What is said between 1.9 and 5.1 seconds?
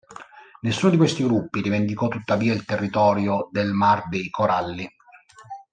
tuttavia il territorio del Mar dei Coralli.